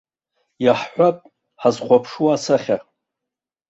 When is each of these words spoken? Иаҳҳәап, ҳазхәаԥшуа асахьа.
Иаҳҳәап, 0.65 1.17
ҳазхәаԥшуа 1.61 2.31
асахьа. 2.35 2.77